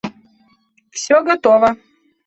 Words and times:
–Все 0.95 1.21
готово. 1.21 1.77